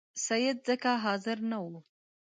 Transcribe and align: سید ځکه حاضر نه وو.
سید 0.25 0.57
ځکه 0.67 0.91
حاضر 1.03 1.37
نه 1.51 1.57
وو. 1.63 1.79